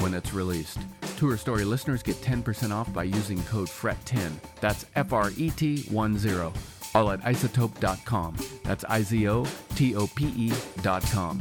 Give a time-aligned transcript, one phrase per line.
[0.00, 0.78] when it's released.
[1.16, 4.32] Tour Story listeners get 10% off by using code FRET10.
[4.60, 6.52] That's F R E T 1 0.
[6.94, 8.36] All at izotope.com.
[8.64, 11.40] That's I Z O T O P E.com.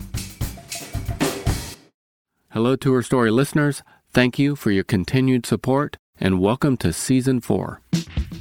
[2.51, 3.83] Hello, Tour Story listeners.
[4.11, 7.81] Thank you for your continued support and welcome to Season 4.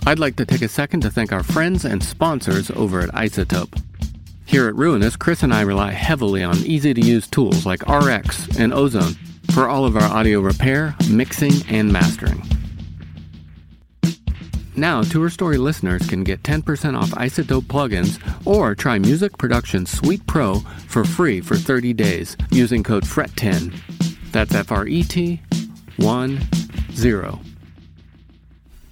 [0.06, 3.80] I'd like to take a second to thank our friends and sponsors over at iZotope.
[4.46, 8.58] Here at Ruinous, Chris and I rely heavily on easy to use tools like RX
[8.58, 9.14] and Ozone
[9.52, 12.42] for all of our audio repair, mixing, and mastering.
[14.78, 20.24] Now, Tour Story listeners can get 10% off iZotope plugins or try Music Production Suite
[20.28, 23.74] Pro for free for 30 days using code FRET10.
[24.30, 25.40] That's F R E T
[25.96, 26.40] 1
[26.92, 27.40] 0.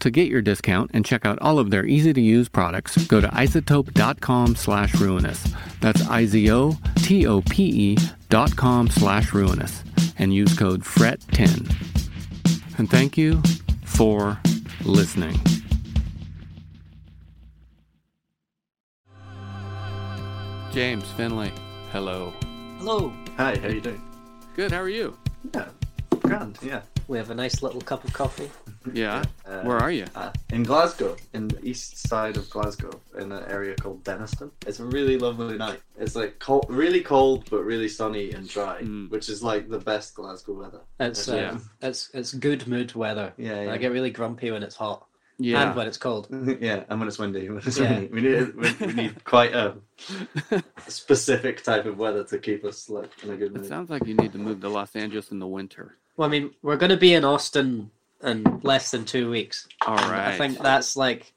[0.01, 3.21] To get your discount and check out all of their easy to use products, go
[3.21, 5.55] to izotope.com slash ruinous.
[5.81, 7.63] That's I Z O T O P
[7.93, 9.85] E dot com slash ruinous
[10.19, 12.79] and use code FRET10.
[12.79, 13.43] And thank you
[13.85, 14.39] for
[14.85, 15.39] listening.
[20.73, 21.53] James Finley,
[21.91, 22.33] hello.
[22.79, 23.13] Hello.
[23.39, 24.03] Hi, how are you doing?
[24.55, 25.17] Good, how are you?
[25.55, 25.69] Yeah,
[26.21, 26.59] grand.
[26.63, 28.51] Yeah, We have a nice little cup of coffee.
[28.93, 29.25] Yeah.
[29.45, 30.05] Uh, Where are you?
[30.15, 34.51] uh, in Glasgow, in the east side of Glasgow, in an area called Dennistoun.
[34.67, 35.81] It's a really lovely night.
[35.99, 39.11] It's like cold, really cold, but really sunny and dry, Mm.
[39.11, 40.81] which is like the best Glasgow weather.
[41.01, 41.51] It's Yeah.
[41.51, 43.33] um, it's it's good mood weather.
[43.37, 43.73] Yeah, yeah.
[43.73, 45.07] I get really grumpy when it's hot
[45.39, 45.63] Yeah.
[45.69, 46.29] and when it's cold.
[46.61, 47.99] yeah, and when it's windy, when it's Yeah.
[48.01, 48.09] windy.
[48.15, 49.75] We need we, we need quite a
[50.89, 53.65] specific type of weather to keep us like in a good mood.
[53.65, 55.97] It sounds like you need to move to Los Angeles in the winter.
[56.17, 57.91] Well, I mean, we're going to be in Austin
[58.23, 59.67] in less than two weeks.
[59.87, 60.05] All right.
[60.05, 60.35] And.
[60.35, 61.33] I think that's like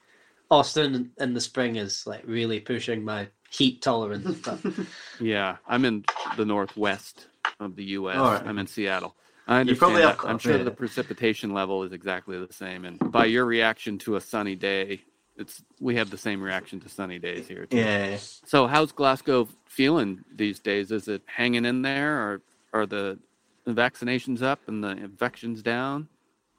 [0.51, 4.39] Austin in the spring is like really pushing my heat tolerance.
[4.39, 4.59] But
[5.19, 6.05] Yeah, I'm in
[6.37, 7.27] the northwest
[7.59, 8.17] of the U.S.
[8.17, 8.45] All right.
[8.45, 9.15] I'm in Seattle.
[9.47, 9.75] I understand.
[9.75, 10.49] You probably have I'm coffee.
[10.49, 14.55] sure the precipitation level is exactly the same, and by your reaction to a sunny
[14.55, 15.01] day,
[15.37, 17.65] it's we have the same reaction to sunny days here.
[17.65, 17.77] Too.
[17.77, 20.91] Yeah, So, how's Glasgow feeling these days?
[20.91, 22.41] Is it hanging in there, or
[22.73, 23.17] are the,
[23.65, 26.09] the vaccinations up and the infections down?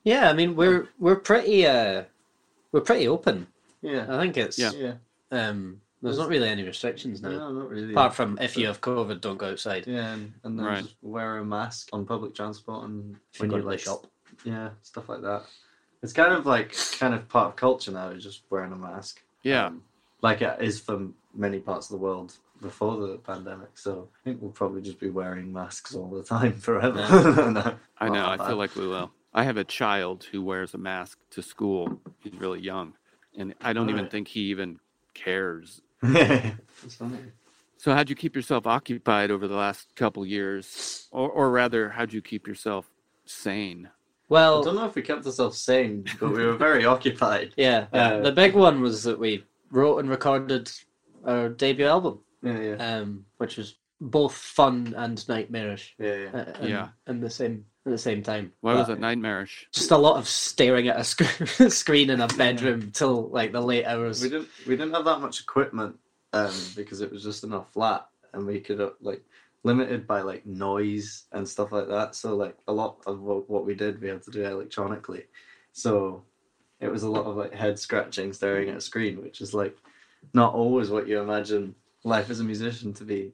[0.05, 2.05] Yeah, I mean, we're we're pretty uh
[2.73, 3.47] we're pretty open.
[3.83, 4.71] yeah, I think it's Yeah.
[4.75, 4.95] yeah.
[5.31, 7.29] um there's not really any restrictions now.
[7.31, 7.93] No, not really.
[7.93, 9.87] Apart from if you have COVID, don't go outside.
[9.87, 10.87] Yeah, and, and then Right.
[11.03, 14.07] wear a mask on public transport and If you when go you to like shop.
[14.45, 15.43] Yeah, stuff like that.
[16.03, 18.09] It's kind of like kind of part of culture now.
[18.09, 19.21] Is just wearing a mask.
[19.43, 19.67] Yeah.
[19.67, 19.83] Um,
[20.23, 22.33] like it is for many parts of the world
[22.63, 23.71] before the pandemic.
[23.77, 26.97] So I think we'll probably just be wearing masks all the time forever.
[27.53, 28.25] No, I know.
[28.27, 28.47] I bad.
[28.49, 29.11] feel like we will.
[29.33, 32.01] I have a child who wears a mask to school.
[32.19, 32.95] He's really young,
[33.37, 34.11] and I don't even Alright.
[34.11, 34.81] think he even
[35.15, 35.81] cares.
[36.03, 37.19] That's funny.
[37.77, 42.13] So, how'd you keep yourself occupied over the last couple years, or, or rather, how'd
[42.13, 42.91] you keep yourself
[43.25, 43.89] sane?
[44.29, 47.55] Well, I don't know if we kept ourselves sane, but we were very occupied.
[47.57, 50.71] yeah, Uh, the big one was that we wrote and recorded
[51.25, 55.95] our debut album, Yeah, yeah, um, which was both fun and nightmarish.
[55.99, 56.31] yeah, yeah.
[56.41, 56.89] uh, in, Yeah.
[57.07, 58.53] in the same at the same time.
[58.61, 59.67] Why was it nightmarish?
[59.73, 61.23] Just a lot of staring at a sc-
[61.71, 64.23] screen in a bedroom till like the late hours.
[64.23, 65.99] We didn't we didn't have that much equipment
[66.33, 69.23] um, because it was just in a flat, and we could uh, like
[69.63, 72.15] limited by like noise and stuff like that.
[72.15, 75.25] So like a lot of what, what we did, we had to do electronically.
[75.73, 76.25] So
[76.81, 79.77] it was a lot of like head scratching, staring at a screen, which is like
[80.35, 81.75] not always what you imagine
[82.05, 83.33] life as a musician to be.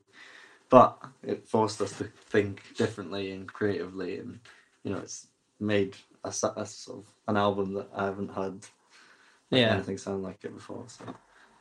[0.69, 4.41] But it forced us to think differently and creatively, and
[4.83, 5.29] you know, it's
[5.61, 8.67] made a, s- a sort of an album that I haven't had
[9.51, 9.75] Yeah.
[9.75, 10.85] anything sound like it before.
[10.89, 11.05] So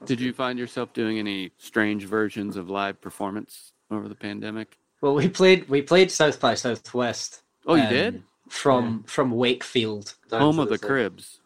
[0.06, 4.78] Did you find yourself doing any strange versions of live performance over the pandemic?
[5.02, 7.42] Well, we played we played South by Southwest.
[7.68, 8.24] Oh, you um, did?
[8.50, 10.16] from from Wakefield.
[10.32, 10.88] Home of the side?
[10.88, 11.40] cribs.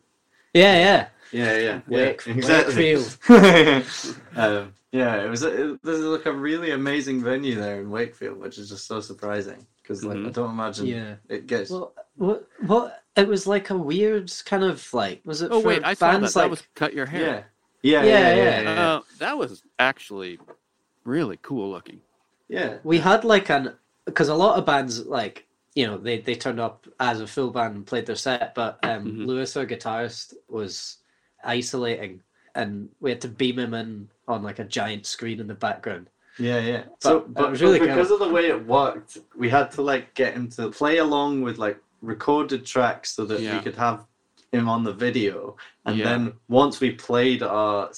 [0.54, 1.08] Yeah, yeah.
[1.32, 2.96] Yeah, yeah, Wake- yeah, exactly.
[4.36, 5.44] um, yeah, it was.
[5.44, 9.00] A, it, there's like a really amazing venue there in Wakefield, which is just so
[9.02, 10.34] surprising because like I Mhm.
[10.34, 11.16] don't imagine Yeah.
[11.28, 11.70] it gets.
[11.70, 15.52] Well, what what it was like a weird kind of like was it?
[15.52, 16.20] Oh for wait, I saw that.
[16.22, 17.22] bands That was cut your hair.
[17.22, 17.44] yeah.
[17.82, 18.62] Yeah, Yeah, yeah, yeah, yeah.
[18.62, 18.74] yeah.
[18.74, 18.90] yeah.
[18.96, 20.40] Uh, that was actually
[21.06, 22.02] really cool looking.
[22.50, 22.78] yeah.
[22.84, 25.46] we had like an because a lot of bands like
[25.76, 28.80] you know they they turned up as a full band and played their set, but
[28.84, 29.26] um, Mhm.
[29.28, 30.98] Lewis, our guitarist, was
[31.44, 32.22] isolating,
[32.56, 36.10] and we had to beam him in on like a giant screen in the background.
[36.38, 36.84] Yeah, yeah.
[36.88, 38.22] But So, it but, was but really because cool.
[38.22, 41.58] of the way it worked, we had to like get him to play along with
[41.58, 43.58] like recorded tracks so that Yeah.
[43.58, 44.06] we could have
[44.54, 45.58] him on the video.
[45.86, 46.06] And Yeah.
[46.06, 47.90] then once we played our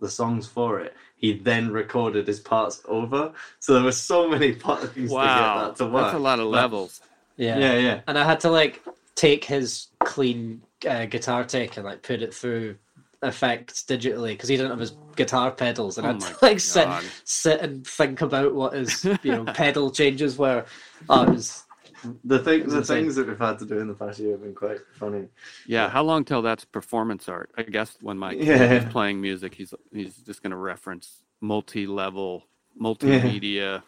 [0.00, 3.32] the songs for it, he then recorded his parts over.
[3.60, 6.04] So there were so many parts to get Wow, that to work.
[6.04, 7.00] that's a lot of But- levels.
[7.36, 8.00] Yeah, Yeah, yeah.
[8.06, 8.82] and I had to like
[9.14, 12.76] take his clean uh, guitar take and like put it through
[13.22, 16.38] effects digitally because he didn't have his guitar pedals, and I Oh had my to
[16.42, 17.04] like sit God.
[17.24, 20.64] sit and think about what his you know pedal changes were.
[21.08, 21.64] Oh, was
[22.24, 23.02] The thing, the insane.
[23.02, 25.28] things that we've had to do in the past year have been quite funny.
[25.66, 27.50] Yeah, how long till that's performance art?
[27.56, 28.72] I guess when Mike Yeah.
[28.78, 32.44] is playing music, he's he's just going to reference multi-level,
[32.80, 33.82] multimedia,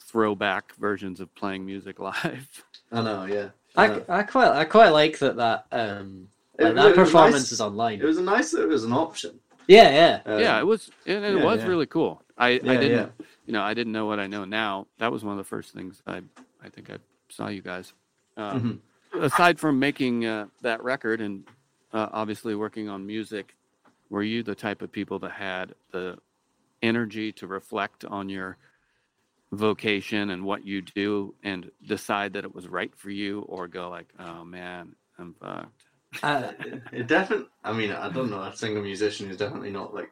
[0.00, 2.64] throwback versions of playing music live.
[2.90, 3.48] I know, yeah.
[3.78, 6.28] I I, quite I quite like that that um
[6.58, 8.00] like was- that it performance nice- is online.
[8.00, 8.52] It was a nice.
[8.54, 9.38] It was an option.
[9.68, 9.90] yeah,
[10.24, 10.32] yeah.
[10.32, 11.66] Um, yeah, it was and it yeah, was yeah.
[11.68, 12.22] really cool.
[12.36, 13.24] I, Yeah, I didn't yeah.
[13.46, 14.86] you know I didn't know what I know now.
[14.98, 16.22] That was one of the first things I
[16.62, 16.98] I think I
[17.28, 17.92] saw you guys.
[18.36, 18.80] Um,
[19.14, 19.22] Mhm.
[19.22, 21.44] Aside from making uh, that record and
[21.94, 23.56] uh, obviously working on music,
[24.10, 26.18] were you the type of people that had the
[26.82, 28.58] energy to reflect on your
[29.52, 33.88] vocation and what you do and decide that it was right for you, or go
[33.88, 35.84] like, oh man, I'm fucked.
[36.22, 36.52] Uh,
[36.92, 37.46] It definitely.
[37.64, 40.10] I mean, I don't know a single musician who's definitely not like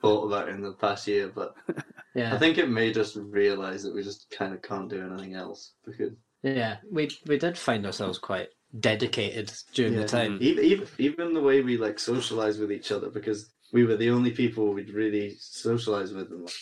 [0.00, 1.54] thought about it in the past year, but
[2.14, 5.34] yeah, I think it made us realize that we just kind of can't do anything
[5.34, 6.76] else because yeah.
[6.90, 8.48] We we did find ourselves quite
[8.80, 10.00] dedicated during Yeah.
[10.00, 10.38] the time.
[10.40, 14.10] even, even even the way we like socialize with each other because we were the
[14.10, 16.54] only people we'd really socialize with and like,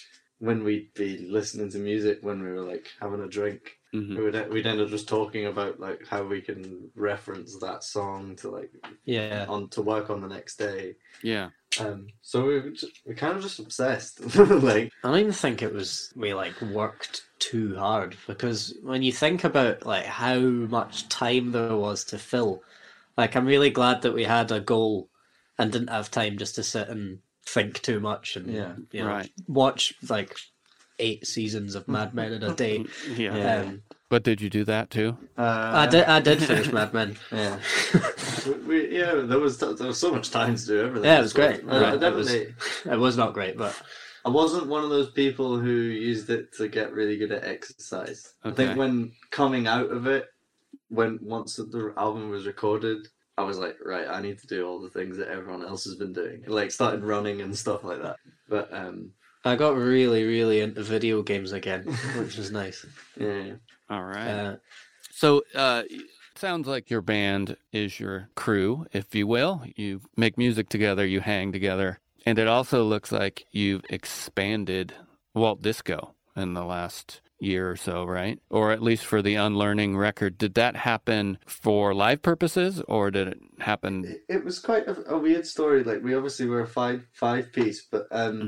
[0.43, 4.17] when we'd be listening to music when we were like having a drink Mhm.
[4.17, 8.35] we would we'd end up just talking about like how we can reference that song
[8.37, 8.73] to like
[9.05, 11.51] Yeah, on to work on the next day Yeah.
[11.79, 15.63] um so we were just, we're kind of just obsessed like I don't even think
[15.63, 21.09] it was we like worked too hard because when you think about like how much
[21.09, 22.63] time there was to fill,
[23.17, 25.09] like I'm really glad that we had a goal
[25.59, 29.09] and didn't have time just to sit and think too much and Yeah, you know,
[29.09, 29.31] right.
[29.49, 30.37] watch like
[30.99, 32.85] eight seasons of Mad Men in a day.
[33.17, 33.37] Yeah.
[33.37, 33.57] Yeah.
[33.63, 35.17] Um, But did you do that too?
[35.39, 35.43] uh,
[35.75, 37.17] I did I did finish Mad Men.
[37.33, 37.59] yeah
[38.47, 41.23] we, we, yeah there was there was so much time to do everything Yeah, it
[41.23, 41.65] was So, great.
[41.69, 42.55] I- I Right, it was- definitely
[42.93, 43.75] It was not great, but
[44.25, 48.35] I wasn't one of those people who used it to get really good at exercise.
[48.45, 50.27] I think when coming out of it,
[50.91, 53.09] when once the album was recorded,
[53.39, 55.95] I was like, right, I need to do all the things that everyone else has
[55.95, 56.45] been doing.
[56.47, 58.17] Like started running and stuff like that.
[58.49, 59.13] But um,
[59.45, 61.85] I got really, really into video games again,
[62.17, 62.85] which was nice.
[63.19, 63.55] yeah,
[63.89, 64.29] All right.
[64.29, 64.57] Uh,
[65.11, 65.83] So, uh,
[66.37, 69.63] sounds like your band is your crew, if you will.
[69.77, 72.01] You make music together, you hang together.
[72.27, 74.95] And it also looks like you've expanded
[75.35, 78.39] Walt Disco in the last year or so, right?
[78.51, 80.39] Or at least for the Unlearning record.
[80.39, 84.19] Did that happen for live purposes or did it happen?
[84.29, 85.83] it, was quite a, a weird story.
[85.85, 88.41] Like we obviously were a five five piece, but um,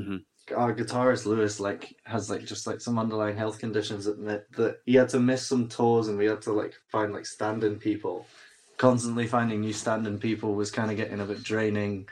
[0.49, 0.55] Mhm.
[0.57, 4.77] our guitarist Lewis like has like just like some underlying health conditions that meant that
[4.85, 8.25] he had to miss some tours and we had to like find like stand-in people.
[8.77, 12.07] Constantly finding new stand-in people was kind of getting a bit draining.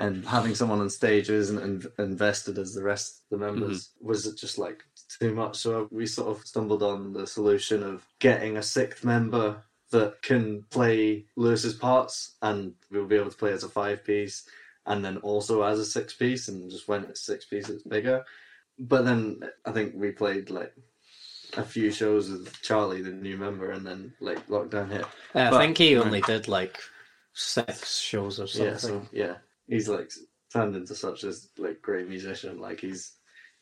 [0.00, 3.90] and having someone on stage who isn't in- invested as the rest of the members
[4.00, 5.56] was just like too much.
[5.56, 10.64] So we sort of stumbled on the solution of getting a sixth member that can
[10.70, 14.44] play Lewis's parts, and we'll be able to play as a five piece,
[14.86, 18.24] and then also as a six piece, and just when it's six piece, it's bigger.
[18.78, 20.74] But then I think we played like
[21.56, 25.06] a few shows with Charlie, the new member, and then like lockdown hit.
[25.34, 26.78] Uh, I think he only did like
[27.32, 28.72] six shows or something.
[28.72, 29.34] Yeah, so yeah,
[29.66, 30.12] he's like
[30.52, 32.60] turned into such a like great musician.
[32.60, 33.12] Like he's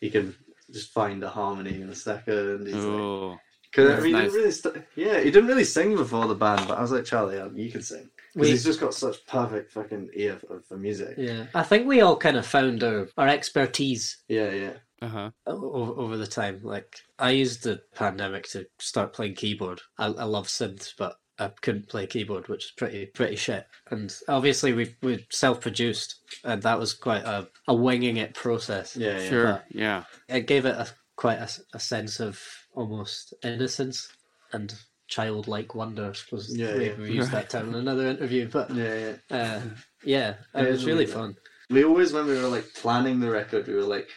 [0.00, 0.34] he can
[0.72, 2.66] just find a harmony in a second.
[2.66, 3.38] He's like, Oh,
[3.72, 6.34] Cause, I That's mean, he didn't really st- yeah, he didn't really sing before the
[6.34, 9.26] band, but I was like, Charlie, um, you can sing because he's just got such
[9.26, 11.14] perfect fucking ear for, for music.
[11.18, 15.30] Yeah, I think we all kind of found our, our expertise Yeah, yeah, uh huh.
[15.46, 16.60] over, over the time.
[16.62, 19.82] Like, I used the pandemic to start playing keyboard.
[19.98, 23.66] I, I love synths, but I couldn't play keyboard, which is pretty pretty shit.
[23.90, 28.96] And obviously, we we self produced, and that was quite a, a winging it process.
[28.96, 29.28] yeah, yeah.
[29.28, 29.62] Sure.
[29.70, 30.04] Yeah.
[30.28, 32.40] It gave it a quite a, a sense of
[32.74, 34.08] almost innocence
[34.52, 34.74] and
[35.08, 36.10] childlike wonder.
[36.10, 36.94] I suppose Yeah, we, yeah.
[36.98, 38.98] we used that term in another interview, but Yeah,
[39.30, 39.36] yeah.
[39.36, 39.60] uh,
[40.04, 41.36] yeah, Yeah, it was really really fun.
[41.70, 44.08] We always, when we were like planning the record, we were like,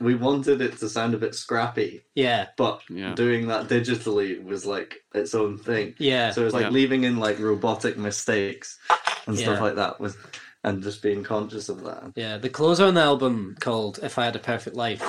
[0.00, 3.14] we wanted it to sound a bit scrappy, Yeah, but Yeah.
[3.14, 5.94] doing that digitally was like its own thing.
[5.98, 6.70] yeah, So it was like Yeah.
[6.70, 8.78] leaving in like robotic mistakes
[9.26, 9.60] and stuff Yeah.
[9.62, 10.16] like that was,
[10.64, 12.12] and just being conscious of that.
[12.16, 15.04] Yeah, the closer on the album called "If I Had a Perfect Life,"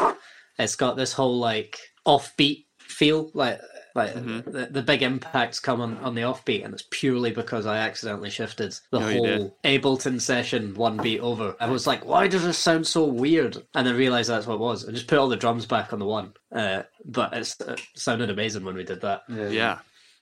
[0.59, 2.65] it's got this whole like offbeat
[3.01, 3.59] feel, like
[3.93, 4.45] like Mhm.
[4.45, 8.29] the, the big impacts come on, on the offbeat, and it's purely because I accidentally
[8.29, 9.39] shifted the Oh, you did.
[9.41, 11.55] whole Ableton session one beat over.
[11.59, 13.57] I was like, why does this sound so weird?
[13.75, 14.87] And then realized that's what it was.
[14.87, 18.29] I just put all the drums back on the one, uh, but it's, it sounded
[18.29, 19.23] amazing when we did that.
[19.27, 19.79] Yeah, Yeah.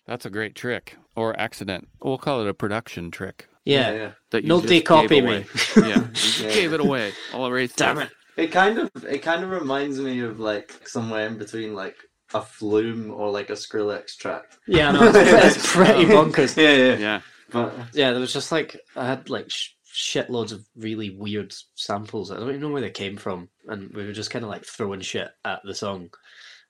[0.08, 1.88] That's a great trick or accident.
[2.02, 3.48] We'll call it a production trick.
[3.66, 3.96] Yeah, yeah.
[3.96, 4.12] yeah.
[4.32, 5.46] That you Nobody just copy me.
[5.78, 5.84] yeah.
[5.84, 6.54] You Yeah.
[6.56, 7.14] gave it away.
[7.32, 8.10] I'll damn it.
[8.36, 11.98] It kind of it kind of reminds me of like somewhere in between like
[12.34, 14.44] a Flume or like a Skrillex track.
[14.68, 16.56] Yeah, no, it's, it's pretty um, bonkers.
[16.56, 16.98] Yeah, yeah.
[16.98, 17.22] Yeah.
[17.52, 22.32] But Yeah, there was just like I had like sh- shitloads of really weird samples.
[22.32, 24.66] I don't even know where they came from, and we were just kind of like
[24.66, 26.10] throwing shit at the song.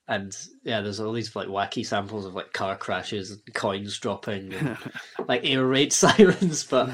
[0.08, 4.54] And yeah, there's all these like wacky samples of like car crashes and coins dropping,
[4.54, 4.78] and,
[5.28, 6.63] like air raid sirens.
[6.63, 6.89] But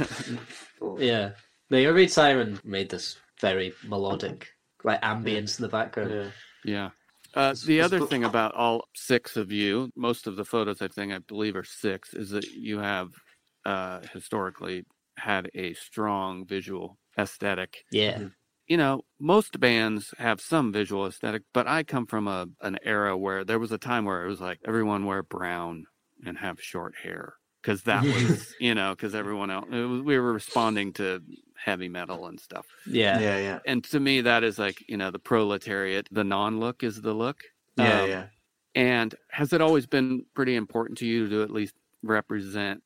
[0.98, 1.32] yeah,
[1.70, 4.48] the air raid siren made this very melodic,
[4.84, 6.12] like ambience in the background.
[6.12, 6.30] yeah.
[6.66, 6.90] Yeah.
[7.36, 11.12] Uh, the other thing about all six of you, most of the photos I think
[11.12, 13.10] I believe are six, is that you have
[13.66, 14.86] uh, historically
[15.18, 17.84] had a strong visual aesthetic.
[17.92, 18.30] Yeah,
[18.68, 23.18] You know, most bands have some visual aesthetic, but I come from a an era
[23.18, 25.86] where there was a time where it was like everyone wear brown
[26.26, 30.18] and have short hair because that was you know because everyone else it was, we
[30.20, 31.22] were responding to
[31.66, 32.68] heavy metal and stuff.
[32.86, 33.60] yeah, Yeah, yeah.
[33.66, 36.08] And to me, that is like you know the proletariat.
[36.12, 37.42] The non-look is the look.
[37.78, 38.26] Yeah, Um, yeah.
[38.76, 42.84] And has it always been pretty important to you to at least represent?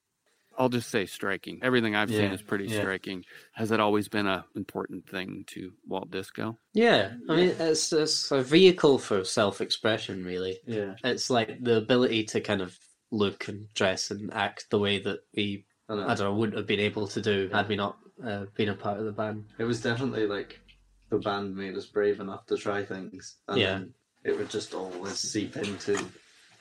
[0.58, 1.60] I'll just say striking.
[1.62, 2.82] Everything I've seen is pretty yeah.
[2.82, 3.24] striking.
[3.54, 6.58] Has it always been a important thing to Walt Disco?
[6.74, 7.14] yeah.
[7.30, 10.60] I mean, it's it's a vehicle for self-expression, really.
[10.66, 10.96] Yeah.
[11.04, 12.78] it's like the ability to kind of
[13.12, 16.80] look and dress and act the way that we I don't know wouldn't have been
[16.80, 19.46] able to do had we not uh, been a part of the band.
[19.58, 20.60] It was definitely like
[21.10, 23.38] the band made us brave enough to try things.
[23.48, 23.72] And Yeah.
[23.74, 25.98] then it would just always seep into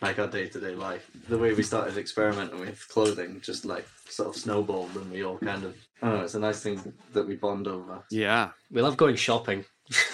[0.01, 1.11] like our day to day life.
[1.29, 5.39] The way we started experimenting with clothing just like sort of snowballed and we all
[5.39, 8.05] kind of I don't know, it's a nice thing that we bond over.
[8.11, 8.51] Yeah.
[8.71, 9.65] We love going shopping.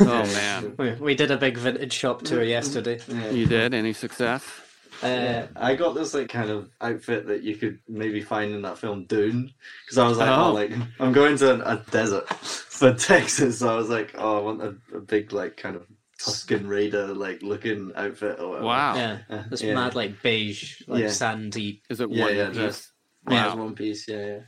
[0.01, 3.01] Oh man, We, we did a big vintage shop tour yesterday.
[3.09, 3.31] Yeah.
[3.31, 4.43] you did any success?
[5.05, 8.63] Uh, Yeah, I got this like kind of outfit that you could maybe find in
[8.63, 9.53] that film Dune,
[9.85, 10.51] because I was like, Oh.
[10.51, 10.53] oh.
[10.53, 14.63] like I'm going to a desert for Texas, so I was like, oh, I want
[14.63, 15.87] a, a big like kind of
[16.21, 18.67] Tusken Raider like looking outfit or whatever.
[18.67, 18.95] Wow.
[18.97, 19.75] yeah, Uh, this yeah.
[19.75, 21.09] mad like beige, like Yeah.
[21.11, 21.83] sandy.
[21.91, 22.57] Is it Yeah, one yeah, piece?
[22.57, 22.93] just-
[23.31, 23.65] Yeah, it's Wow.
[23.65, 24.09] one piece.
[24.09, 24.41] Yeah, yeah.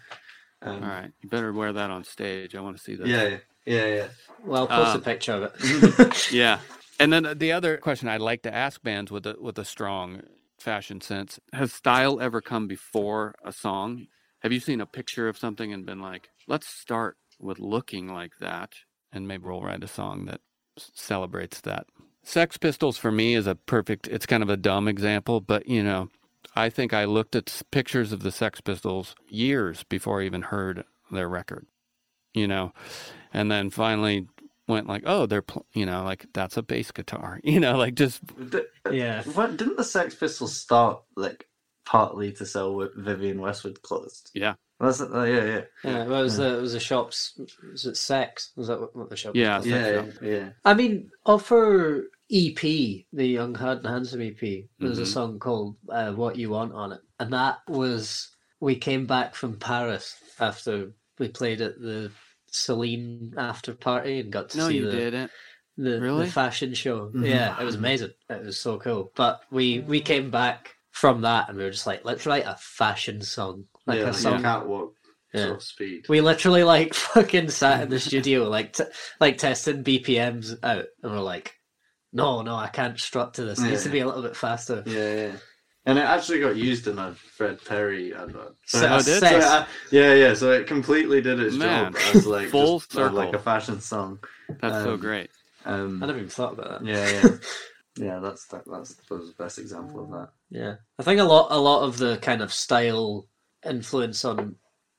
[0.62, 1.10] Um, All right.
[1.22, 2.54] You better wear that on stage.
[2.54, 3.06] I want to see this.
[3.08, 4.06] Yeah, yeah, yeah, yeah.
[4.44, 6.30] Well, I'll post Um, a picture of it.
[6.32, 6.60] Yeah.
[6.98, 10.22] And then the other question I'd like to ask bands with a with a strong
[10.66, 14.08] fashion sense: Has style ever come before a song?
[14.40, 18.32] Have you seen a picture of something and been like, "Let's start with looking like
[18.40, 18.75] that,"
[19.12, 20.40] and maybe we'll write a song that
[20.76, 21.87] celebrates that?
[22.25, 24.08] Sex Pistols for me is a perfect.
[24.08, 26.08] It's kind of a dumb example, but you know,
[26.56, 30.85] I think I looked at pictures of the Sex Pistols years before I even heard
[31.12, 31.66] their record.
[32.35, 32.73] You know,
[33.32, 34.26] and then finally
[34.66, 37.94] went like, oh, they're, pl-, you know, like that's a bass guitar, you know, like
[37.94, 38.20] just
[38.50, 41.46] D- yeah, What didn't the Sex Pistols start like
[41.85, 44.25] partly to sell with Vivienne Westwood clothes?
[44.35, 44.54] Yeah.
[44.78, 47.40] That's uh, yeah, yeah, Yeah, well, it was the it was the shops.
[47.73, 48.52] Was it sex?
[48.56, 49.35] Was that what, what the shop?
[49.35, 49.66] Yeah, called?
[49.66, 50.49] yeah, yeah, yeah.
[50.66, 55.06] I mean, off her EP, the Young Hard and Handsome EP, there's a Mhm.
[55.06, 58.28] song called uh, "What You Want" on it, and that was
[58.61, 62.11] we came back from Paris after we played at the
[62.56, 65.30] Celine after party and got to No, see you the, didn't.
[65.76, 66.25] the Really?
[66.26, 67.10] the fashion show.
[67.10, 67.28] Mhm.
[67.28, 68.12] Yeah, it was amazing.
[68.30, 69.12] It was so cool.
[69.14, 72.56] But we we came back from that and we were just like, let's write a
[72.58, 74.42] fashion song, like yeah, a like song.
[74.42, 74.94] catwalk
[75.34, 75.42] Yeah.
[75.44, 76.08] sort of speed.
[76.08, 78.84] We literally like fucking sat in the studio, like t-
[79.20, 81.54] like testing BPMs out, and we're like,
[82.12, 83.58] no, no, I can't strut to this.
[83.60, 84.82] It needs to be a little bit faster.
[84.86, 85.36] Yeah, yeah.
[85.86, 88.56] And it actually got used in a Fred Perry advert.
[88.66, 89.44] So So- did so Sex.
[89.44, 90.34] uh, yeah, yeah.
[90.34, 93.80] So it completely did its Man, job as like full just, uh, like a fashion
[93.80, 94.18] song.
[94.60, 95.30] That's so Um, great.
[95.64, 96.86] Um, I never even thought about that.
[96.86, 97.36] yeah, yeah,
[98.14, 98.18] yeah.
[98.20, 100.28] That's that, that's the best example of that.
[100.50, 103.28] Yeah, I think a lot a lot of the kind of style
[103.64, 104.56] influence on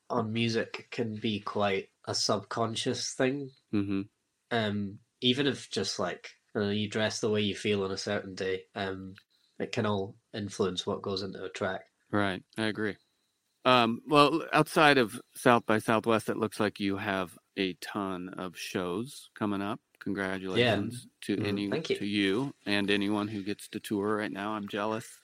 [0.10, 3.50] on music can be quite a subconscious thing.
[3.72, 4.04] hmm
[4.52, 7.98] Um, even if just like you, know, you dress the way you feel on a
[7.98, 9.16] certain day, um,
[9.60, 11.82] it can all influence what goes into a track.
[12.12, 12.96] Right, I agree.
[13.66, 18.58] Um, well, outside of South by Southwest, it looks like you have a ton of
[18.58, 19.80] shows coming up.
[20.00, 21.82] Congratulations to Mm, any you.
[21.82, 24.52] to you and anyone who gets to tour right now.
[24.52, 25.20] I'm jealous.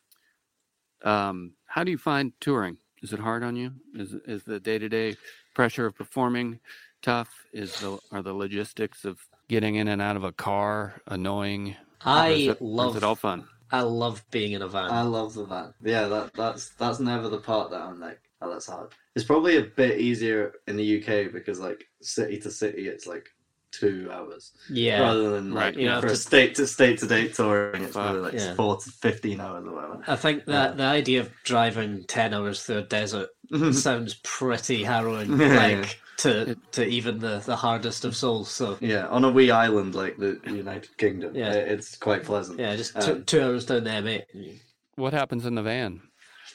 [1.04, 2.78] Um, how do you find touring?
[3.02, 3.72] Is it hard on you?
[3.96, 5.16] Is is the day to day
[5.54, 6.60] pressure of performing
[7.02, 7.30] tough?
[7.54, 11.76] Is the are the logistics of getting in and out of a car annoying?
[12.02, 13.48] I it- love it all fun.
[13.74, 14.92] I love being in a van.
[14.92, 15.74] I love the van.
[15.84, 18.92] Yeah, that that's that's never the part that I'm like, oh, that's hard.
[19.16, 23.30] It's probably a bit easier in the UK because like city to city, it's like
[23.72, 27.08] two hours yeah, rather than like Right, you know for a state to state to
[27.08, 28.54] date touring, it's probably like Yeah.
[28.54, 30.04] four to fifteen hours or whatever.
[30.06, 33.30] I think that the idea of driving ten hours through a desert
[33.72, 35.38] sounds pretty harrowing.
[35.40, 38.50] Yeah, like to to even the the hardest of souls.
[38.52, 41.54] So yeah, on a wee island like the United Kingdom, Yeah.
[41.54, 42.60] it- it's quite pleasant.
[42.60, 44.60] yeah, just two, Um, two hours down the M8.
[44.96, 46.02] What happens in the van?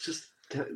[0.01, 0.25] just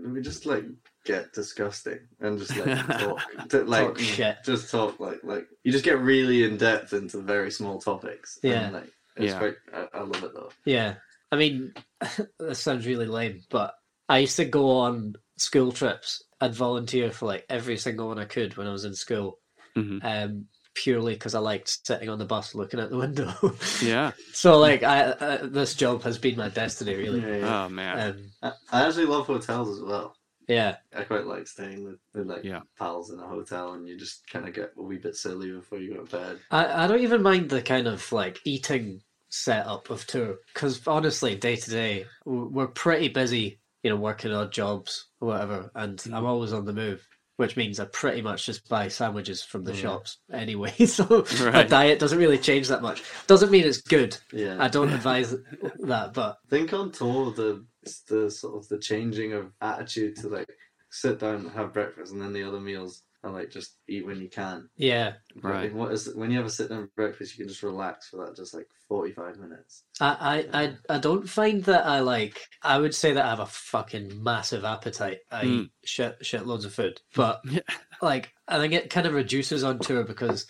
[0.05, 0.65] we just like
[1.05, 4.37] get disgusting and just like talk, to, like Talk shit.
[4.45, 8.39] just talk like like you just get really in depth into very small topics.
[8.43, 8.65] Yeah.
[8.65, 9.39] and, like it's Yeah.
[9.39, 9.55] quite.
[9.75, 10.51] I, I love it though.
[10.65, 10.95] Yeah,
[11.31, 11.73] I mean,
[12.39, 13.75] this sounds really lame, but
[14.09, 18.25] I used to go on school trips and volunteer for like every single one I
[18.27, 19.39] could when I was in school,
[19.75, 23.33] hmm um, purely because I liked sitting on the bus looking out the window.
[23.83, 24.13] Yeah.
[24.33, 27.21] so like, I uh, this job has been my destiny, really.
[27.21, 27.67] Yeah, yeah.
[27.67, 28.01] Oh man.
[28.01, 28.53] Um, I,
[28.83, 30.17] I actually love hotels as well.
[30.49, 32.61] yeah, I quite like staying with, with like Yeah.
[32.79, 35.79] pals in a hotel, and you just kind of get a wee bit silly before
[35.79, 36.39] you go to bed.
[36.51, 41.35] I, I don't even mind the kind of like eating setup of tour because honestly,
[41.37, 46.25] day to day, we're pretty busy, you know, working odd jobs or whatever, and I'm
[46.25, 46.29] mm.
[46.29, 49.81] always on the move, which means I pretty much just buy sandwiches from the Yeah.
[49.81, 50.75] shops anyway.
[50.87, 53.03] So my diet doesn't really change that much.
[53.27, 54.17] Doesn't mean it's good.
[54.33, 55.35] Yeah, I don't advise
[55.81, 57.65] that, but I think on tour the
[58.09, 60.49] the sort of the changing of attitude to like
[60.91, 64.21] sit down and have breakfast and then the other meals are like just eat when
[64.21, 64.69] you can.
[64.77, 65.75] yeah, But, like, Right.
[65.75, 68.25] what is when you have a sit down for breakfast, you can just relax for
[68.25, 69.85] that just like forty five minutes.
[70.01, 72.41] I, I, I, I don't find that I like.
[72.63, 75.19] I would say that I have a fucking massive appetite.
[75.31, 75.49] I Mm.
[75.65, 77.43] eat shit shit loads of food, but
[78.03, 80.47] like I think it kind of reduces on tour because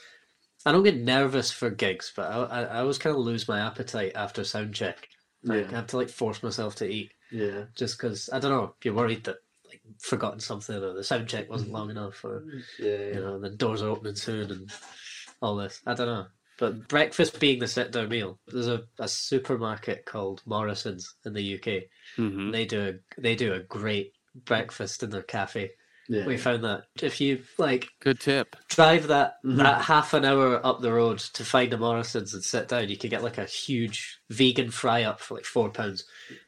[0.64, 3.60] I don't get nervous for gigs, but I, I, I always kind of lose my
[3.60, 5.08] appetite after sound check.
[5.44, 8.74] Like, I have to like force myself to eat yeah, just because I don't know.
[8.78, 9.38] If you're worried that
[9.72, 11.52] like forgotten something or the sound check Mm-hmm.
[11.52, 12.44] wasn't long enough, or
[12.78, 14.70] yeah, you know the doors are opening soon and
[15.40, 15.80] all this.
[15.86, 16.26] I don't know.
[16.58, 21.54] But breakfast being the sit down meal, there's a, a supermarket called Morrison's in the
[21.56, 21.84] UK.
[22.16, 24.12] hmm They do a they do a great
[24.44, 25.72] breakfast in their cafe.
[26.08, 26.26] Yeah.
[26.26, 28.56] We found that if you like Good tip.
[28.68, 29.56] drive that Mhm.
[29.58, 32.96] that half an hour up the road to find a Morrison's and sit down, you
[32.96, 36.04] could get like a huge vegan fry up for like four pounds.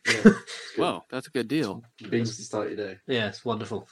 [0.06, 0.32] yeah.
[0.76, 1.82] Whoa, that's a good deal.
[2.10, 2.98] Beans to start your day.
[3.06, 3.88] Yeah, it's wonderful.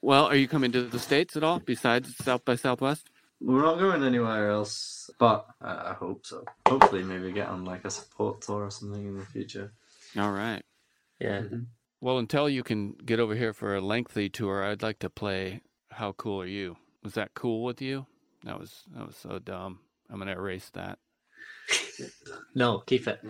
[0.00, 3.08] Well, are you coming to the states at all besides South by Southwest?
[3.40, 6.44] We're not going anywhere else, but I, I hope so.
[6.68, 9.72] Hopefully, maybe get on like a support tour or something in the future.
[10.16, 10.62] All right.
[11.20, 11.42] Yeah.
[12.02, 15.60] Well, until you can get over here for a lengthy tour, I'd like to play
[15.92, 18.06] "How Cool Are You?" Was that cool with you?
[18.42, 19.78] That was that was so dumb.
[20.10, 20.98] I'm gonna erase that.
[22.54, 23.20] No, keep it.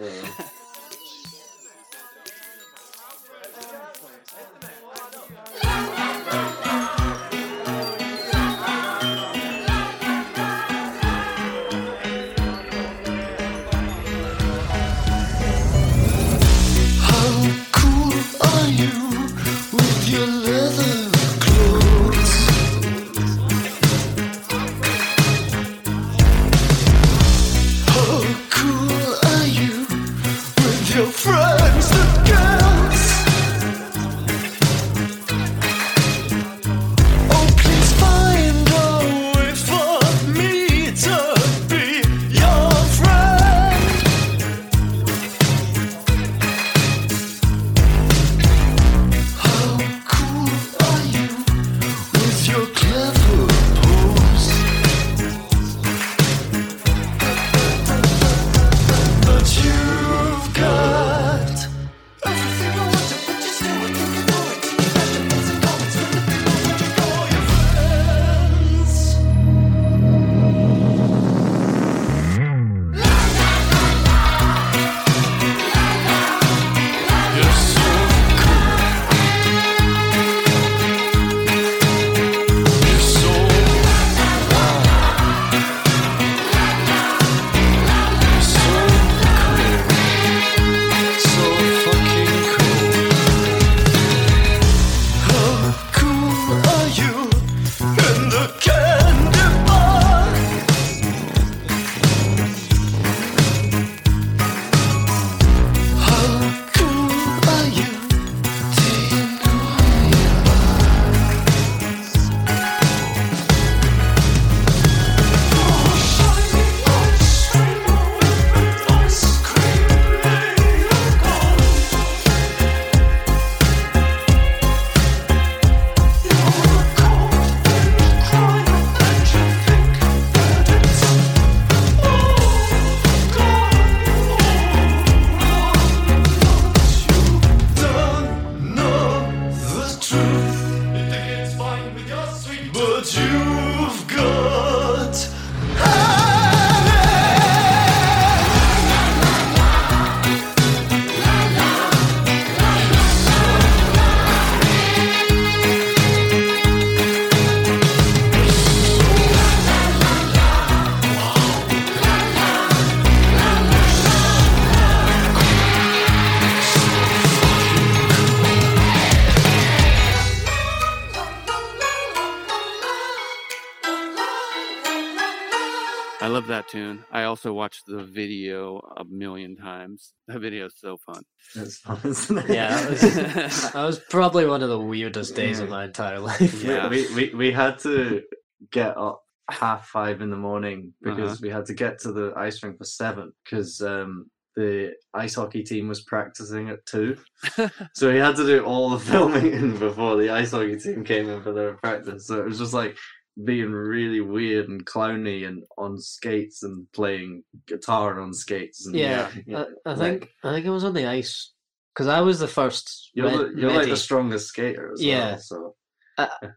[176.96, 177.04] Love.
[177.12, 180.12] I also watched the video a million times.
[180.28, 181.22] That video is so fun.
[181.54, 182.48] It's fun, isn't it?
[182.50, 186.62] Yeah, that was, that was probably one of the weirdest days of my entire life.
[186.62, 186.88] Yeah.
[186.88, 188.22] we, we, we, we had to
[188.70, 191.38] get up half five in the morning because Uh-huh.
[191.42, 195.62] we had to get to the ice rink for seven because um, the ice hockey
[195.62, 197.16] team was practicing at two.
[197.94, 201.42] so we had to do all the filming before the ice hockey team came in
[201.42, 202.26] for their practice.
[202.28, 202.96] So it was just like
[203.44, 208.86] being really weird and clowny and on skates and playing guitar on skates.
[208.86, 209.64] And, Yeah, yeah.
[209.86, 211.52] I, I think I think it was on the ice
[211.94, 213.10] because I was the first.
[213.14, 215.30] You're, red- the, you're like the strongest skater as Yeah.
[215.32, 215.38] well.
[215.38, 215.74] So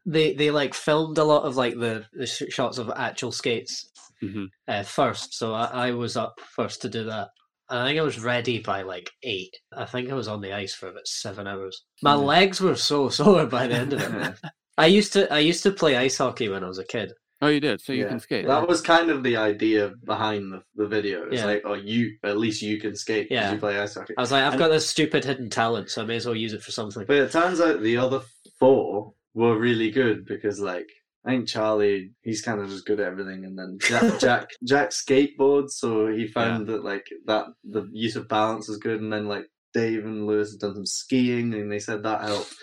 [0.05, 3.89] they they like filmed a lot of like the, the sh- shots of actual skates
[4.23, 4.47] Mhm.
[4.67, 7.29] uh, first, so I, I was up first to do that.
[7.69, 9.53] I think I was ready by like eight.
[9.75, 11.83] I think I was on the ice for about seven hours.
[12.03, 12.17] My Yeah.
[12.21, 14.35] legs were so sore by the end of it.
[14.77, 17.13] I used to I used to play ice hockey when I was a kid.
[17.41, 17.81] Oh, you did.
[17.81, 18.09] So you Yeah.
[18.09, 18.47] can skate.
[18.47, 21.23] That was kind of the idea behind the, the video.
[21.27, 21.45] It's Yeah.
[21.45, 23.51] like, oh, you at least you can skate because Yeah.
[23.53, 24.13] you play ice hockey.
[24.17, 26.35] I was like, I've And- got this stupid hidden talent, so I may as well
[26.35, 27.05] use it for something.
[27.05, 28.21] But it turns out the other
[28.59, 30.89] four were really good because, like,
[31.25, 34.89] I think Charlie, he's kind of just good at everything, and then Jack, Jack, Jack
[34.91, 39.27] skateboards, so he found that like that the use of balance was good, and then
[39.27, 42.53] like Dave and Lewis had done some skiing, and they said that helped.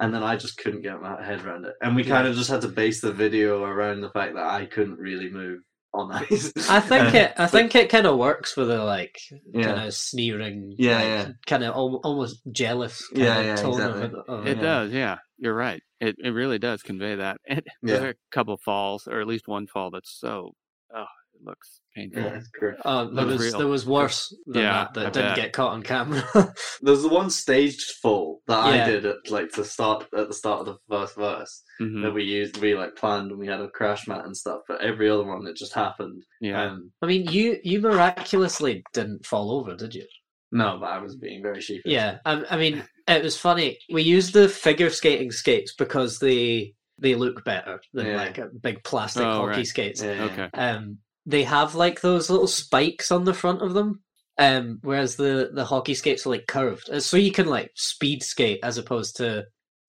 [0.00, 2.50] And then I just couldn't get my head around it, and we kind of just
[2.50, 5.60] had to base the video around the fact that I couldn't really move
[5.92, 6.52] on ice.
[6.70, 7.32] I think Uh, it.
[7.36, 9.16] I think it kind of works for the like
[9.52, 9.62] Yeah.
[9.64, 11.28] kind of sneering, Yeah, like, yeah.
[11.46, 14.02] kind of al- almost jealous, kind Yeah, of yeah, tone exactly.
[14.04, 14.18] of it.
[14.28, 14.62] of It it.
[14.62, 15.18] does, yeah.
[15.38, 15.82] You're right.
[16.00, 17.38] It it really does convey that.
[17.46, 17.98] It, Yeah.
[17.98, 20.52] There's a couple falls, or at least one fall that's so.
[20.94, 21.04] Oh,
[21.40, 22.22] it looks painful.
[22.22, 22.76] Yeah, it's great.
[22.84, 23.58] Uh, there Looks was real.
[23.58, 25.36] there was worse than Yeah, that that I didn't bet.
[25.36, 26.22] get caught on camera.
[26.82, 28.84] There's the one staged fall that Yeah.
[28.84, 32.02] I did at like to start at the start of the first verse Mhm.
[32.02, 32.58] that we used.
[32.58, 34.60] We like planned and we had a crash mat and stuff.
[34.68, 36.22] But every other one, it just happened.
[36.40, 36.62] Yeah.
[36.64, 40.06] Um, I mean, you you miraculously didn't fall over, did you?
[40.52, 41.92] no, but I was being very sheepish.
[41.92, 43.78] Yeah, I, I mean, it was funny.
[43.92, 48.16] We used the figure skating skates because they they look better than Yeah.
[48.16, 49.66] like a big plastic Oh, hockey right.
[49.66, 50.02] skates.
[50.02, 50.24] Yeah, yeah.
[50.24, 50.48] okay.
[50.52, 54.02] Um, they have like those little spikes on the front of them.
[54.38, 58.22] Um, whereas the the hockey skates are like curved, Uh, so you can like speed
[58.22, 59.44] skate as opposed to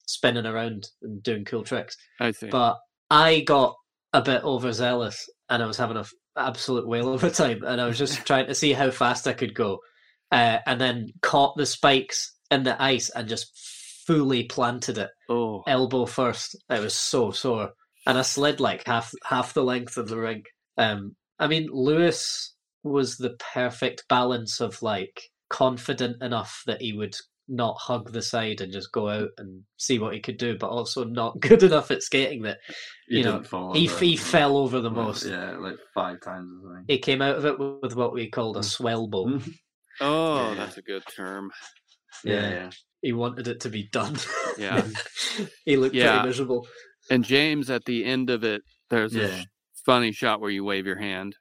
[0.05, 1.95] spinning around and doing cool tricks.
[2.19, 2.49] I see.
[2.49, 2.77] But
[3.09, 3.75] I got
[4.13, 7.85] a bit overzealous, and I was having an absolute whale of a time, and I
[7.85, 9.79] was just trying to see how fast I could go,
[10.31, 13.57] uh, and then caught the spikes in the ice and just
[14.05, 16.57] fully planted it oh, elbow first.
[16.69, 17.71] It was so sore,
[18.05, 20.45] and I slid like half half the length of the rink.
[20.77, 27.15] Um, I mean, Lewis was the perfect balance of like confident enough that he would
[27.47, 30.69] not hug the side and just go out and see what he could do, but
[30.69, 32.59] also not good enough at skating that
[33.07, 35.25] you know, fall he he fell over the most.
[35.25, 36.85] Yeah, like five times or something.
[36.87, 38.65] He came out of it with with what we called a mm.
[38.65, 39.25] swell bow.
[39.25, 39.51] Mm-hmm.
[40.01, 40.55] oh, Yeah.
[40.55, 41.51] that's a good term.
[42.23, 42.69] Yeah, yeah.
[43.01, 44.15] He wanted it to be done.
[44.57, 44.85] Yeah.
[45.65, 46.11] he looked Yeah.
[46.13, 46.67] pretty miserable.
[47.09, 49.43] And James, at the end of it, there's Yeah.
[49.81, 51.37] This funny shot where you wave your hand,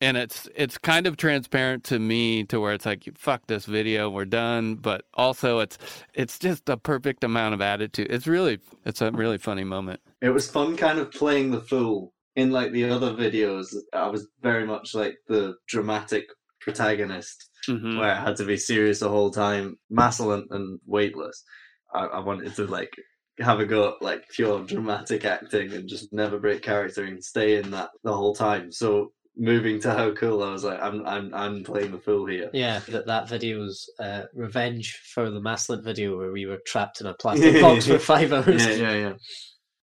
[0.00, 4.08] and it's it's kind of transparent to me to where it's like, "Fuck this video,
[4.08, 5.76] we're done." But also, it's
[6.14, 8.10] it's just a perfect amount of attitude.
[8.10, 10.00] It's really it's a really funny moment.
[10.22, 12.14] It was fun kind of playing the fool.
[12.36, 16.24] In like the other videos, I was very much like the dramatic
[16.60, 21.44] protagonist hmm where I had to be serious the whole time, Macilent and weightless.
[21.92, 22.94] I, I wanted to like
[23.40, 27.56] have a go at like pure dramatic acting and just never break character and stay
[27.56, 28.72] in that the whole time.
[28.72, 32.50] So moving to how cool, I was like, I'm I'm I'm playing the fool here.
[32.52, 37.00] Yeah, that that video was uh, revenge for the Macilent video where we were trapped
[37.00, 38.66] in a plastic box for five hours.
[38.66, 39.12] Yeah, yeah, yeah.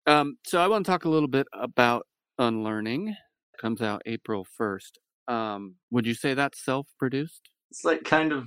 [0.07, 2.07] Um, so I want to talk a little bit about
[2.39, 3.15] Unlearning.
[3.61, 4.99] Comes out April first.
[5.27, 7.51] Um, would you say that's self-produced?
[7.71, 8.47] It's like kind of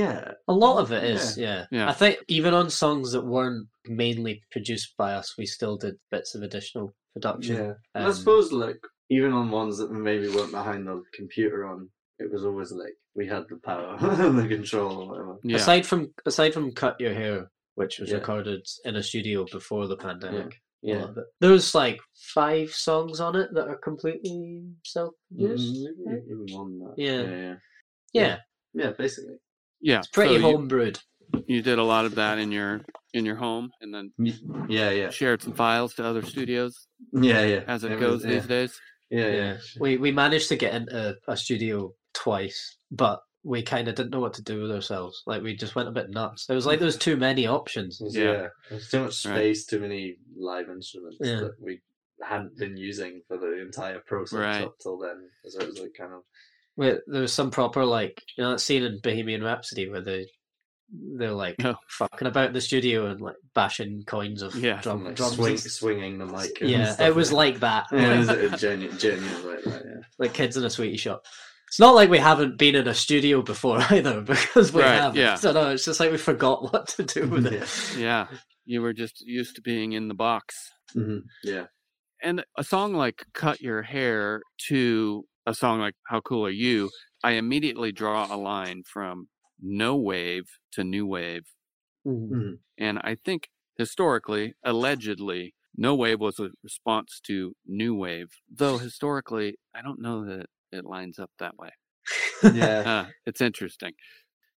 [0.00, 0.32] yeah.
[0.46, 1.64] A lot of it is, yeah.
[1.70, 1.88] Yeah.
[1.88, 6.34] I think even on songs that weren't mainly produced by us, we still did bits
[6.34, 7.56] of additional production.
[7.56, 7.72] Yeah.
[7.94, 8.80] And I Um, suppose like
[9.16, 13.26] even on ones that maybe weren't behind the computer on, it was always like we
[13.26, 15.36] had the power and the control or whatever.
[15.42, 15.56] Yeah.
[15.56, 18.16] Aside from aside from Cut Your Hair, which was Yeah.
[18.20, 20.52] recorded in a studio before the pandemic.
[20.84, 21.00] a Yeah.
[21.06, 21.24] lot of.
[21.40, 21.98] There's like
[22.40, 25.88] five songs on it that are completely self produced.
[26.04, 26.94] maybe even more than that.
[26.98, 27.22] Yeah.
[27.22, 27.56] Yeah, yeah.
[28.20, 28.36] Yeah.
[28.80, 29.38] Yeah, basically.
[29.90, 29.98] Yeah.
[30.00, 30.98] It's pretty so you- homebrewed.
[31.46, 32.72] you did a lot of that in your
[33.12, 34.06] in your home and then
[34.68, 35.10] Yeah, yeah.
[35.10, 37.62] shared some files to other studios Yeah, yeah.
[37.74, 38.30] as it was- goes yeah.
[38.32, 38.72] these days
[39.10, 39.34] Yeah, Yeah.
[39.36, 39.56] yeah.
[39.84, 44.18] We we managed to get into a studio twice, but we kind of didn't know
[44.26, 45.22] what to do with ourselves.
[45.30, 46.40] Like we just went a bit nuts.
[46.50, 47.92] It was like there was too many options.
[48.00, 48.32] Was- Yeah.
[48.32, 48.48] yeah.
[48.70, 49.34] There's too much Right.
[49.36, 50.02] space, too many
[50.36, 51.40] live instruments Yeah.
[51.44, 51.80] that we
[52.32, 54.64] hadn't been using for the entire process Right.
[54.64, 55.18] up till then.
[55.50, 56.22] So it was like kind of
[56.76, 60.26] Wait, there was some proper like you know that scene in Bohemian Rhapsody where they
[61.18, 61.74] they're like Oh.
[61.88, 65.34] fucking about the studio and like bashing coins of Yeah, drum, like drums.
[65.34, 66.60] swing, and- swinging the mic.
[66.60, 67.86] and yeah, stuff it was like like that.
[67.90, 68.00] that.
[68.00, 69.82] yeah, it was it genuine, genuine like that.
[69.84, 70.00] Yeah.
[70.18, 71.24] like kids in a sweetie shop.
[71.68, 75.16] It's not like we haven't been in a studio before either, because we Right, have.
[75.16, 75.34] yeah.
[75.34, 77.68] So no, it's just like we forgot what to do with it.
[77.98, 78.26] Yeah.
[78.30, 80.54] Yeah, you were just used to being in the box.
[80.94, 81.22] Mhm.
[81.42, 81.64] Yeah.
[82.22, 86.90] And a song like "Cut Your Hair" to a song like "How Cool Are You,"
[87.24, 89.28] I immediately draw a line from
[89.60, 91.44] no wave to new wave,
[92.04, 92.56] Mhm.
[92.78, 98.28] and I think historically, allegedly, no wave was a response to new wave.
[98.50, 101.70] Though historically, I don't know that it lines up that way.
[102.48, 102.86] Yeah.
[103.04, 103.94] Uh, it's interesting.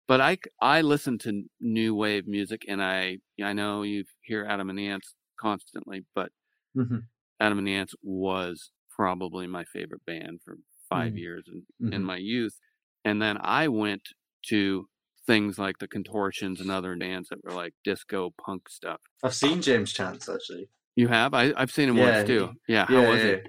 [0.08, 4.70] But I, I listen to new wave music, and I I know you hear Adam
[4.70, 6.32] and the Ants constantly, but
[6.74, 7.08] Mhm.
[7.40, 10.56] Adam and the Ants was probably my favorite band for
[10.88, 11.18] 5 Mm.
[11.18, 12.06] years in, in Mhm.
[12.06, 12.58] my youth.
[13.04, 14.02] And then I went
[14.48, 14.88] to
[15.26, 19.00] things like the Contortions and other bands that were like disco punk stuff.
[19.22, 20.68] I've seen James Chance actually.
[20.96, 21.34] You have?
[21.34, 22.54] I, I've seen him Yeah, once too.
[22.66, 22.86] Yeah.
[22.86, 23.30] How yeah, was yeah.
[23.30, 23.46] it?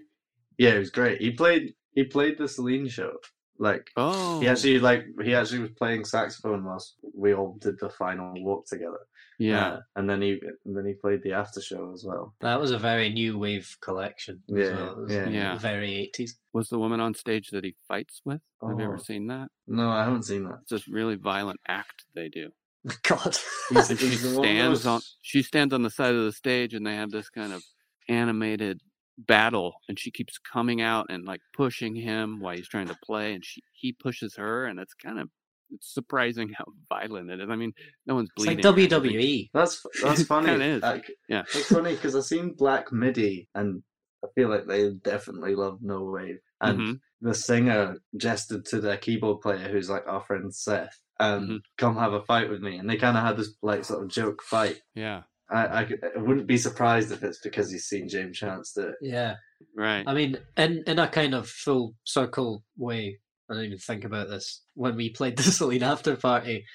[0.57, 1.21] Yeah, it was great.
[1.21, 3.17] He played he played the Celine show.
[3.57, 7.89] Like Oh, he actually like he actually was playing saxophone whilst we all did the
[7.89, 8.99] final walk together.
[9.39, 9.67] Yeah.
[9.67, 12.35] Uh, and then he and then he played the after show as well.
[12.41, 14.43] That was a very new wave collection.
[14.49, 15.05] as Yeah, well.
[15.05, 15.29] It yeah.
[15.29, 15.57] Yeah.
[15.57, 16.37] Very eighties.
[16.53, 18.41] Was the woman on stage that he fights with?
[18.61, 18.97] Have you ever Oh.
[19.03, 19.47] seen that?
[19.67, 20.59] No, I haven't seen that.
[20.63, 22.49] It's this really violent act they do.
[23.03, 23.35] God.
[23.69, 26.31] He's- and she he's the one stands on she stands on the side of the
[26.33, 27.63] stage and they have this kind of
[28.07, 28.81] animated
[29.17, 33.33] battle and she keeps coming out and like pushing him while he's trying to play
[33.33, 35.29] and she he pushes her and it's kind of
[35.71, 37.49] it's surprising how violent it is.
[37.49, 37.73] I mean,
[38.05, 38.89] no one's It's like bleeding.
[38.89, 39.49] WWE.
[39.53, 40.47] That's that's funny.
[40.47, 40.79] kinda.
[40.81, 41.43] Like, Yeah.
[41.53, 43.83] it's funny because I've seen Black Midi, and
[44.23, 46.39] I feel like they definitely love No Wave.
[46.61, 46.99] And Mhm.
[47.21, 51.59] the singer gestured to their keyboard player, who's like our friend Seth, and Mhm.
[51.77, 52.77] come have a fight with me.
[52.77, 54.81] And they kind of had this like sort of joke fight.
[54.95, 55.23] Yeah.
[55.51, 58.95] I, I, I wouldn't be surprised if it's because he's seen James Chance do it.
[59.01, 59.35] Yeah.
[59.75, 60.03] Right.
[60.07, 64.29] I mean, in in a kind of full circle way, I didn't even think about
[64.29, 64.61] this.
[64.75, 66.65] When we played the Celine after party,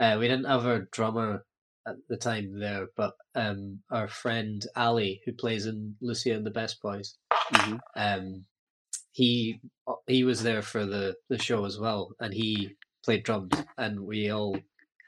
[0.00, 1.44] uh, we didn't have our drummer
[1.86, 6.50] at the time there, but um, our friend Ali, who plays in Lucia and the
[6.50, 7.16] Best Boys,
[7.52, 7.78] Mhm.
[7.96, 8.44] um,
[9.12, 9.60] he
[10.06, 12.70] he was there for the the show as well, and he
[13.04, 14.56] played drums, and we all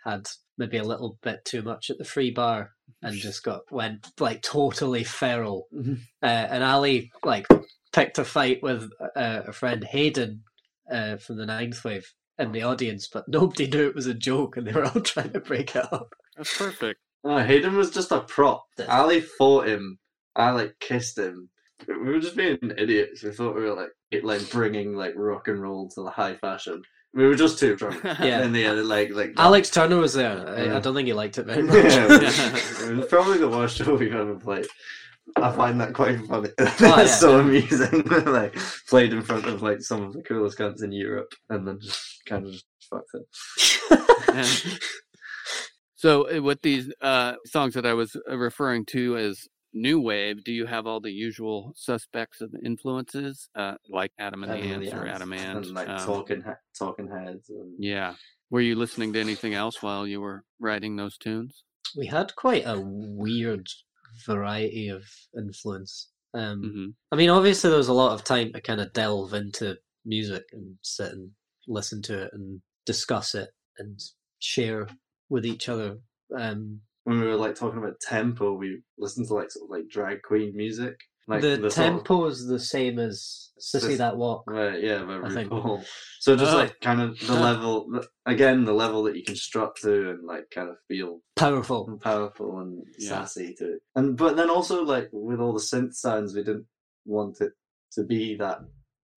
[0.05, 4.07] had maybe a little bit too much at the free bar and just got went
[4.21, 5.99] like totally feral Mhm.
[6.23, 7.47] uh, and Ali like
[7.93, 10.45] picked a fight with uh, a friend Hayden
[10.90, 14.57] uh, from the Ninth Wave in the audience, but nobody knew it was a joke,
[14.57, 16.14] and they were all trying to break it up.
[16.37, 17.01] That's perfect.
[17.25, 18.64] Oh, Hayden was just a prop.
[18.88, 19.99] Ali fought him.
[20.37, 21.49] I like kissed him.
[21.88, 23.22] We were just being idiots.
[23.22, 26.37] We thought we were like it, like bringing like rock and roll to the high
[26.37, 26.83] fashion.
[27.14, 28.03] We were just too drunk.
[28.20, 28.44] Yeah.
[28.44, 30.46] In the end, like like Alex Turner was there.
[30.46, 31.77] I, I don't think he liked it very much.
[31.77, 32.07] Yeah,
[32.90, 34.66] it was probably the worst show we've ever played.
[35.37, 36.51] I find that quite funny.
[36.59, 37.43] That's yeah, so yeah.
[37.43, 38.03] amusing.
[38.27, 38.57] like
[38.89, 42.25] played in front of like some of the coolest cunts in Europe, and then just
[42.27, 44.81] kind of just fucked it.
[45.99, 50.45] So uh, with these uh, songs that I was uh, referring to as new wave,
[50.45, 54.93] do you have all the usual suspects of influences, uh, like Adam and the Ants
[54.93, 55.65] or Adam Ant?
[55.65, 57.49] and like um, talking he- talking heads.
[57.49, 57.75] And...
[57.79, 58.12] Yeah.
[58.51, 61.65] Were you listening to anything else while you were writing those tunes?
[61.97, 63.67] we had quite a weird
[64.25, 65.05] variety of
[65.37, 66.11] influence.
[66.35, 69.35] Um, hmm I mean, obviously, there was a lot of time to kind of delve
[69.35, 71.31] into music and sit and
[71.67, 73.99] listen to it and discuss it and
[74.39, 74.89] share
[75.29, 75.99] with each other.
[76.37, 79.89] Um, when we were like talking about tempo, we listened to like sort of like
[79.89, 80.97] drag queen music.
[81.29, 84.45] Like the, sort of- tempo is the same as Sissy Sis- That Walk.
[84.47, 85.15] Right, yeah, by.
[85.15, 85.85] RuPaul.
[86.21, 86.57] So just Oh.
[86.57, 87.89] like kind of the level,
[88.27, 91.99] again, the level that you can strut to and like kind of feel Powerful.
[92.03, 93.09] powerful and Yeah.
[93.09, 93.83] sassy to it.
[93.95, 96.67] And but then also like with all the synth sounds, we didn't
[97.07, 97.53] want it
[97.93, 98.59] to be that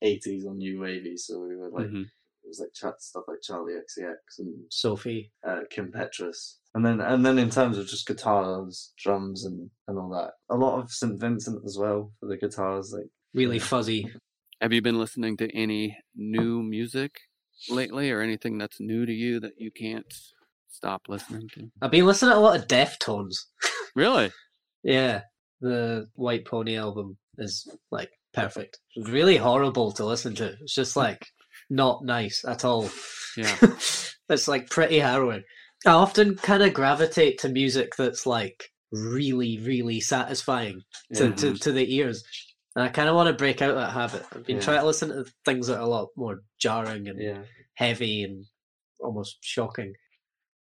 [0.04, 1.18] 80s or new wavy.
[1.18, 2.06] So we were like, Mhm.
[2.50, 5.32] It was like chat stuff like Charli XCX and Sophie.
[5.48, 6.56] uh, Kim Petras.
[6.74, 10.56] And then and then in terms of just guitars, drums, and and all that, a
[10.58, 12.92] lot of St Vincent as well for the guitars.
[12.92, 14.12] Like Really fuzzy.
[14.62, 17.12] Have you been listening to any new music
[17.70, 20.12] lately, or anything that's new to you that you can't
[20.70, 21.70] stop listening to?
[21.82, 23.36] I've been listening to a lot of Deftones.
[23.96, 24.32] Really?
[24.84, 25.22] Yeah,
[25.62, 28.78] the White Pony album is like perfect.
[28.96, 30.56] Really horrible to listen to.
[30.62, 31.26] It's just like
[31.70, 32.90] not nice at all.
[33.38, 33.56] Yeah.
[34.30, 35.44] it's like pretty harrowing.
[35.86, 40.82] I often kind of gravitate to music that's like really, really satisfying
[41.14, 41.36] to, Yeah.
[41.36, 41.56] to, mm-hmm.
[41.56, 42.24] to the ears.
[42.76, 44.26] And I kind of want to break out that habit.
[44.36, 44.62] I've been Yeah.
[44.62, 47.44] trying to listen to things that are a lot more jarring and Yeah.
[47.76, 48.46] heavy and
[49.00, 49.94] almost shocking.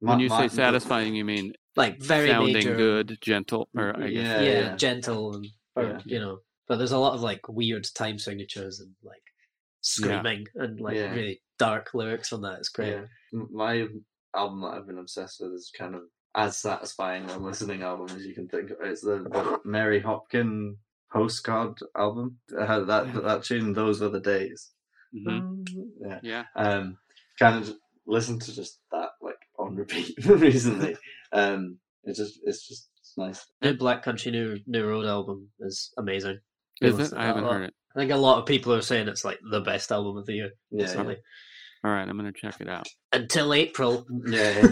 [0.00, 4.12] When you say satisfying, you mean Like very sounding major, good, gentle, or I guess
[4.12, 4.76] Yeah, yeah, yeah.
[4.76, 6.00] gentle and or, Yeah.
[6.04, 6.38] you know.
[6.68, 9.22] But there's a lot of like weird time signatures and like
[9.84, 11.12] screaming and like Yeah.
[11.12, 12.58] really dark lyrics on that.
[12.58, 12.92] It's great.
[12.92, 13.04] Yeah.
[13.50, 13.86] My
[14.34, 16.02] album that I've been obsessed with is kind of
[16.34, 18.78] as satisfying a listening album as you can think of.
[18.82, 20.76] It's the, the Mary Hopkin
[21.12, 22.38] postcard album.
[22.48, 24.72] It that that tune, "Those Were the Days."
[25.14, 25.64] Mhm.
[26.00, 26.20] Yeah.
[26.22, 26.44] yeah.
[26.56, 26.98] Um,
[27.38, 27.72] kind of
[28.06, 30.96] listened to just that like on repeat recently.
[31.32, 33.46] Um, it's just it's just it's nice.
[33.62, 36.40] New Black Country New New Road album is amazing.
[36.80, 37.16] Is it?
[37.16, 37.54] I haven't lot.
[37.54, 37.74] heard it.
[37.94, 40.34] I think a lot of people are saying it's like the best album of the
[40.34, 40.50] year.
[40.70, 41.16] Yeah, recently.
[41.84, 42.86] All right, I'm gonna check it out.
[43.12, 44.06] Until April.
[44.26, 44.68] yeah.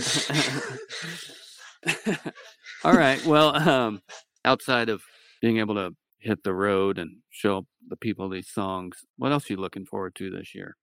[1.85, 2.17] yeah.
[2.85, 3.25] All right.
[3.25, 4.01] Well, um,
[4.45, 5.03] outside of
[5.41, 9.55] being able to hit the road and show the people these songs, what else are
[9.55, 10.77] you looking forward to this year?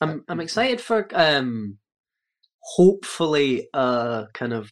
[0.00, 1.78] I'm I'm excited for um
[2.60, 4.70] hopefully a kind of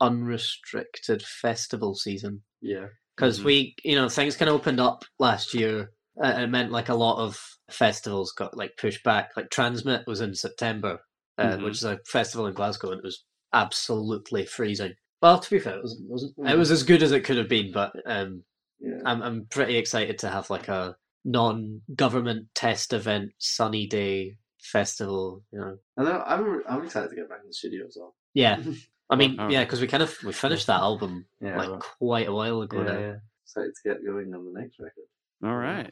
[0.00, 2.86] unrestricted festival season yeah.
[3.22, 3.44] Because Mhm.
[3.44, 6.88] we you know things kind of opened up last year uh, and it meant like
[6.88, 10.98] a lot of festivals got like pushed back like TRNSMT was in september
[11.38, 11.62] uh, Mhm.
[11.64, 15.76] which is a festival in glasgow and it was absolutely freezing well to be fair
[15.76, 16.58] it wasn't, wasn't it Mhm.
[16.58, 18.44] was as good as it could have been but um
[18.80, 19.00] Yeah.
[19.06, 25.60] i'm, I'm pretty excited to have like a non-government test event sunny day festival you
[25.60, 28.14] know I- I'm I'm excited to get back in the studio as well.
[28.34, 28.56] yeah
[29.12, 29.48] i mean Oh.
[29.48, 31.56] yeah because we kind of we finished that album Yeah.
[31.56, 33.14] like well, quite a while ago yeah, now yeah.
[33.44, 35.04] Excited to get going on the next record.
[35.44, 35.90] All right.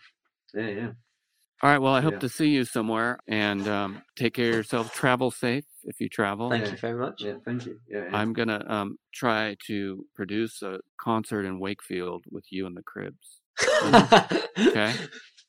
[0.55, 0.91] Yeah, yeah.
[1.63, 1.79] All right.
[1.79, 2.19] Well, I hope Yeah.
[2.21, 4.95] to see you somewhere and um, take care of yourself.
[4.95, 6.49] Travel safe if you travel.
[6.49, 6.71] thank Yeah.
[6.71, 7.79] you very much Yeah, thank you.
[7.87, 8.17] Yeah, yeah.
[8.17, 13.43] I'm gonna um, try to produce a concert in Wakefield with you and the Cribs.
[14.59, 14.95] Okay,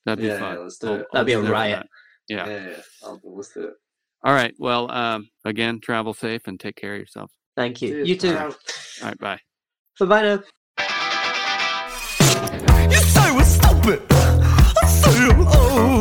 [0.06, 0.54] that'd be Yeah, fun.
[0.56, 1.00] yeah, let's do I'll- it.
[1.14, 1.80] I'll That'd be a riot.
[1.80, 1.88] that.
[2.36, 2.48] Yeah.
[2.50, 2.82] yeah, yeah.
[3.06, 3.74] I'll, let's do it.
[4.26, 4.54] All right.
[4.60, 7.32] Well, um, again, travel safe and take care of yourself.
[7.56, 7.90] Thank you.
[7.90, 8.10] Cheers.
[8.10, 8.34] You too.
[8.34, 8.46] Ciao.
[8.48, 8.54] All
[9.04, 9.18] right.
[9.20, 9.40] Bye.
[10.00, 10.44] Bye bye now.
[12.90, 14.02] You say we're stupid.
[14.12, 16.01] I say I'm old.